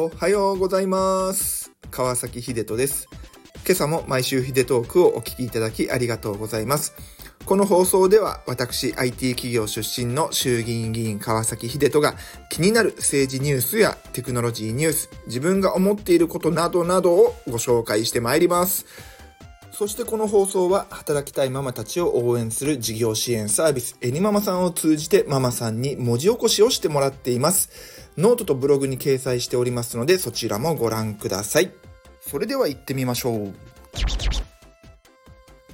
[0.00, 1.72] おはようございます。
[1.90, 3.08] 川崎秀人です。
[3.66, 6.94] 今朝も毎週ヒデトークをお聴きいただきありがとうございます。
[7.44, 12.14] この放送では私 IT 企業出身の衆議院議員川崎秀人が
[12.48, 18.86] 気になる政治ニュースやテクノロジーニュース自分が思っていることなどなどをご紹介してまいります。
[19.78, 28.10] そしてこの放送は働きたいママたちを応援する事業支援サービス any ママさんを通じてママさんに文字起こしをしてもらっています。
[28.18, 31.70] ノートとブログに掲載しておりますのでそちらもご覧ください。
[32.20, 33.54] それでは行ってみましょう。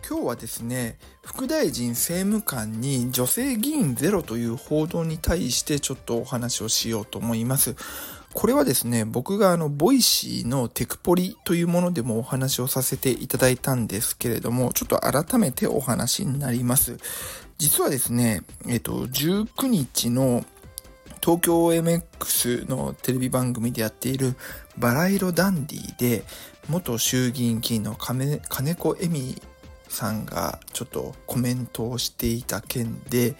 [0.07, 7.75] 今日はですね、副大臣政務官に女性議員ゼロという報道に対してちょっとお話をしようと思います。
[8.35, 16.99] これはですね、僕があの、 Voicy のテクポリというものでもお話をさせていただいたんですけれども、ちょっと改めてお話になります。
[17.59, 20.45] 実はですね、えっと、19日の
[21.23, 24.35] 東京 MX のテレビ番組でやっている
[24.77, 26.25] バラ色ダンディで、
[26.69, 28.41] 元衆議院議員の金
[28.75, 29.41] 子恵美
[29.89, 33.37] さんがちょっとコメントをしていた件で、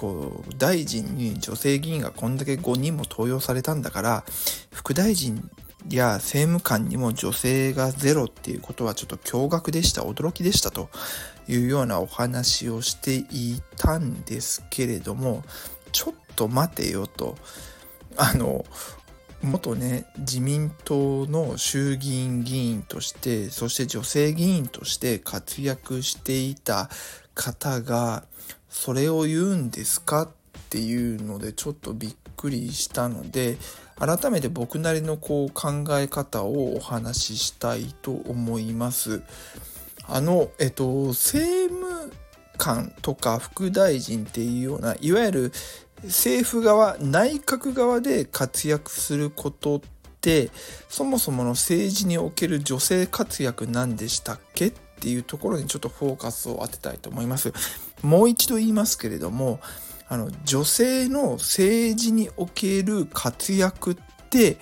[0.00, 4.24] こう大臣に女性議員がこんだけ5人も登用されたんだから
[4.72, 5.50] 副大臣
[5.90, 10.88] や政務官にも女性がゼロっていうことはちょっと驚愕でした驚きでしたと
[11.48, 15.44] いうようなお話をしていたんですけれども
[15.92, 17.36] ちょっと待てよと。
[18.16, 18.64] あの
[19.42, 26.90] 元ね自民党の衆議院議員としてそして女性議員として活躍していた
[27.34, 28.24] 方が
[28.70, 30.22] それを言うんですか？
[30.22, 30.28] っ
[30.70, 33.58] ていうのでちょっとびっくりしたので
[33.98, 39.22] 改めて僕なりのこう考え方をお話ししたいと思います。
[40.06, 42.12] あの、えっと、政務
[42.56, 45.52] 官とか副大臣っていうようないわゆる
[46.04, 49.80] 政府側内閣側で活躍することっ
[50.20, 50.50] て
[50.88, 54.72] そもそもの政治における女性活躍なんでしたっけ？
[55.00, 57.54] っていうところにちょっとフォーカスを当てたいと思います。
[58.02, 59.58] もう一度言いますけれども、
[60.08, 63.96] あの、女性の政治における活躍っ
[64.28, 64.58] て、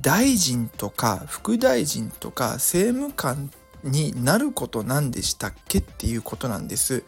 [0.00, 3.50] 大臣とか副大臣とか政務官
[3.84, 7.04] になることなんでしたっけっていうことなんです。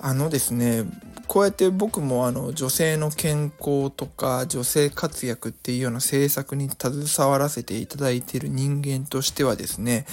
[0.00, 0.84] あのですね、
[1.26, 10.06] こうやって僕もあの女性の健康とか女性活躍っていうような政策に携わらせていただいている人間としてはですね、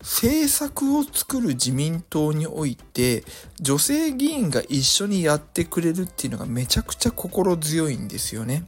[0.00, 3.24] 政策を作る自民党において
[3.60, 8.64] 女性議員が一緒にやってくれるっていうのがめちゃくちゃ心強いんですよね。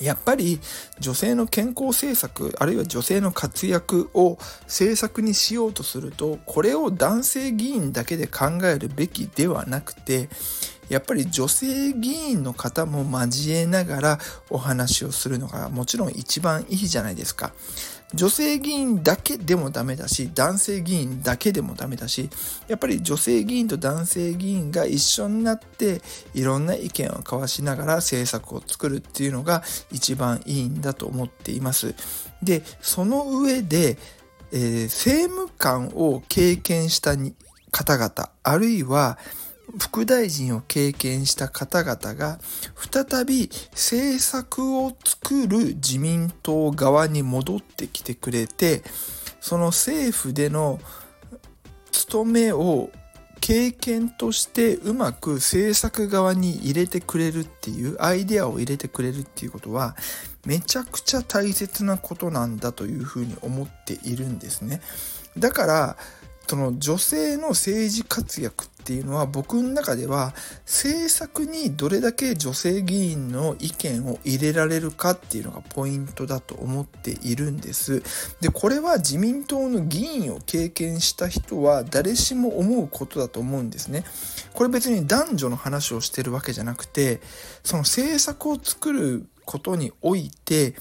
[0.00, 0.60] やっぱり
[0.98, 10.28] 女性の健康政策あるいは女性の活躍を政策にしようとするとこれを男性議員だけで考えるべきではなくて
[10.88, 14.18] やっぱり女性議員の方も交えながら
[14.50, 17.52] お話をするのがもちろん一番いいじゃないですか。
[18.14, 22.30] 女性議員だけでもダメだし、男性議員だけでもダメだし、
[22.68, 26.00] やっぱり女性議員と男性議員が一緒になって、
[26.32, 31.96] いろんな意見を交わしながら政策を作るっていうのが一番いいんだと思っています。
[32.42, 33.98] で、その上で、
[34.52, 37.16] えー、政務官を経験した
[37.72, 39.18] 方々、あるいは、
[39.78, 42.38] 副大臣を経験した方々が
[42.90, 48.82] 再び政策を作る自民党側に戻ってきてくれて
[49.40, 50.78] その政府での
[51.90, 52.90] 務めを
[53.40, 59.94] 経験としてうまく政策側に入れてくれるっていうアイデアを入れてくれるっていうことは
[60.44, 64.80] めちゃくちゃ大切なことなんだというふうに思っているんですね。
[65.38, 65.96] だから
[66.46, 70.32] その女性の政治活躍っていうのは僕の中では
[70.64, 78.00] 政策にどれだけ女性議員の意見を入れられるかっていうのがポイントだと思っているんです。
[78.40, 84.04] で、これは自民党の議員を経験した人は誰しも思うことだと思うんですね。
[84.54, 87.20] これ別に男女の話をしてるわけじゃなくて、
[87.64, 90.76] その政策を作ることにおいて、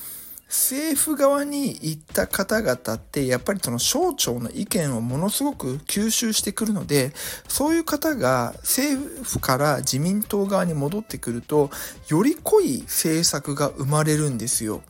[0.47, 7.13] 政府側に行った方々ってやっぱりその省庁の意見をものすごく吸収してくるので
[7.47, 11.71] そういう方が政府から自民党側に戻ってくると
[12.09, 14.81] より濃い政策が生まれるんですよ。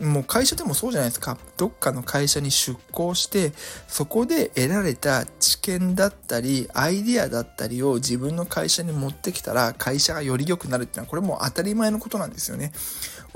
[0.00, 1.38] もう会社でもそうじゃないですか。
[1.56, 3.52] どっかの会社に出向して、
[3.88, 12.72] そこで得られた知見だったり、アイディアだったりを自分の会社に持ってきたら、会社がより良くなるっていうのは、これも当たり前のことなんですよね。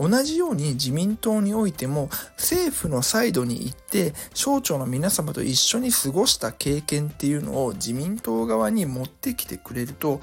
[0.00, 10.20] 同じように自民党においても、政府のサイドに行って、省庁の皆様と一緒に過ごした経験っていうのを自民党側に持ってきてくれると、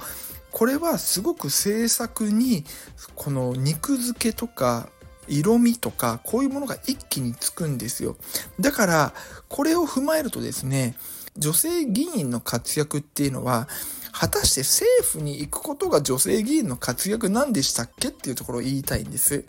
[0.51, 2.65] これはすごく政策に
[3.13, 4.89] この肉付けとか
[5.27, 8.15] 色味とかこういうものが一気につくんですよ。
[8.59, 9.13] だから
[9.50, 10.95] これを踏まえるとですね
[11.38, 13.68] 女性議員の活躍っていうのは
[14.12, 19.45] 果たして政府に行くことが女性議員の活躍なんでしたっけっていうところを言いたいんです。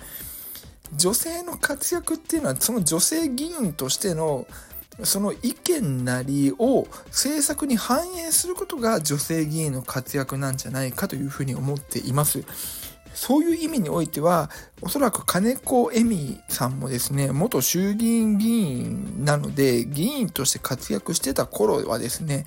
[0.97, 4.47] 女性の活躍っていうのはその女性議員としての
[5.05, 12.43] その意見なりを政策に反映することが女性議員の活躍なんじゃないかというふうに思っています。
[13.19, 14.49] そういう意味においては、
[14.81, 22.47] おそらく金子恵美さんもですね、元衆議院議員なので、議員として活躍してた頃はですね、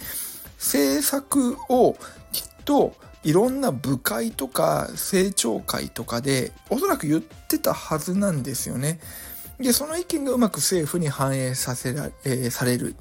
[0.56, 1.98] 政策を
[2.32, 2.94] きっと
[3.26, 9.02] いろんな部会とか政調会とかでおそらく言ってたはずなんですよね。
[9.60, 12.96] で、その意見がうまく政府に反映させら、えー、される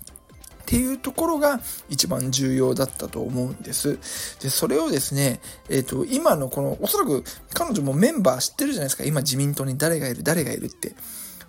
[0.70, 1.58] ていうところが
[1.88, 3.98] 一番重要だったと思うんです。
[4.40, 9.02] で、それをですね、えっ、ー、と、今のこの、おそらく彼女もメンバー知ってるじゃないですか。
[9.02, 10.94] 今自民党に誰がいる、誰がいるって。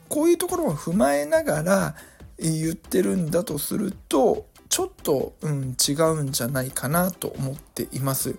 [0.09, 1.95] こういうところを踏まえながら
[2.39, 8.35] 言ってるんだとすると、ちょっと、うん、違うんじゃないかなと思っています。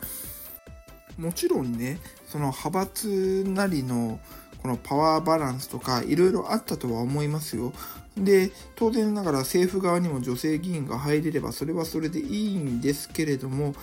[1.16, 4.18] もちろんね、その派閥なりの
[4.62, 7.72] このパワーバランスとかいろいろあったとは思いますよ。
[8.16, 13.74] で、当然ながら政府側にも女性議員が入れればそれはそれでいいんですけれども、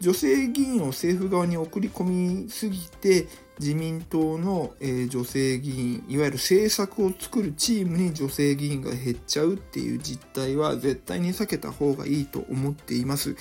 [0.00, 3.26] 女性議員を政府側に送り込みすぎて
[3.58, 13.34] 自民党の、え女性議員いわゆる政策を作るチームに女性議員が減っちゃうっていう実態は絶対に避けた方がいいと思っています。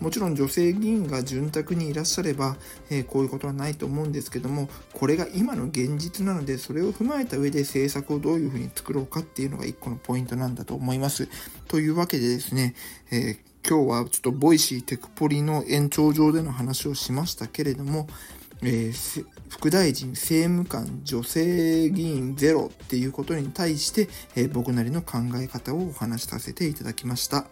[0.00, 2.56] もちろん女性議員が潤沢にいらっしゃれば、
[2.90, 11.28] えー、こういうことはないと思うんですけどもこれが今の現実なのでそれを踏まえた上で政策をどういうふうに作ろうかっていうのが一個のポイントなんだと思います。
[11.68, 12.74] というわけでですね、
[13.10, 18.08] えー今日はちょっと Voicy テクポリの延長上での話をしましたけれども、
[18.62, 27.46] えー、副大臣、政務官、女性議員ゼロっていうことに対して、えー、僕なりの考え方をお話しさせていただきました。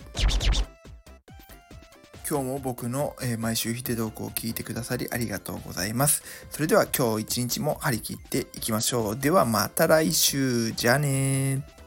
[2.28, 6.22] 今日も僕の、えー、毎週ヒデトークを聞いてくださりありがとうございます。
[6.50, 9.16] それでは今日一日も張り切っていきましょう。
[9.18, 10.72] ではまた来週。
[10.72, 11.77] じゃあね